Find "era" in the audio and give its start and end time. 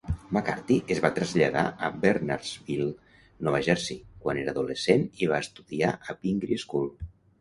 4.45-4.55